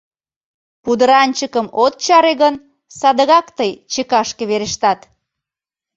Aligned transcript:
Пудыранчыкым 0.83 1.67
от 1.83 1.93
чаре 2.05 2.33
гын, 2.41 2.55
садыгак 2.99 3.47
тый 3.57 3.71
Чекашке 3.91 4.43
верештат. 4.51 4.99